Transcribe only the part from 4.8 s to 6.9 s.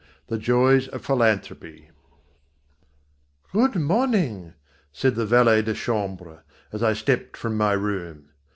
said the valet de chambre, as